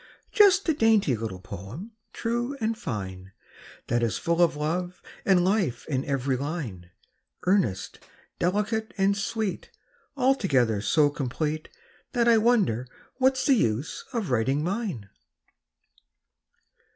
Just 0.31 0.67
a 0.67 0.73
dainty 0.73 1.15
little 1.15 1.39
poem, 1.39 1.91
true 2.11 2.57
and 2.59 2.75
fine, 2.75 3.33
That 3.85 4.01
is 4.01 4.17
full 4.17 4.41
of 4.41 4.55
love 4.55 4.99
and 5.25 5.45
life 5.45 5.85
in 5.87 6.03
every 6.05 6.35
line, 6.35 6.89
Earnest, 7.43 7.99
delicate, 8.39 8.95
and 8.97 9.15
sweet, 9.15 9.69
Altogether 10.17 10.81
so 10.81 11.11
complete 11.11 11.69
That 12.13 12.27
I 12.27 12.39
wonder 12.39 12.87
what's 13.17 13.45
the 13.45 13.53
use 13.53 14.03
of 14.11 14.31
writing 14.31 14.63
mine. 14.63 15.07